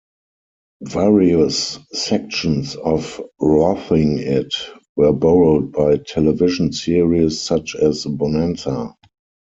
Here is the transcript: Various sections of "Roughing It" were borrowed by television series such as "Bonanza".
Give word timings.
Various 0.83 1.77
sections 1.93 2.75
of 2.75 3.21
"Roughing 3.39 4.17
It" 4.17 4.51
were 4.95 5.13
borrowed 5.13 5.71
by 5.71 5.97
television 5.97 6.73
series 6.73 7.39
such 7.39 7.75
as 7.75 8.05
"Bonanza". 8.05 8.95